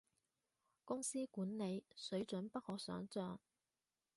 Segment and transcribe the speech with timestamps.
[0.83, 3.39] 公司管理，水準不可想像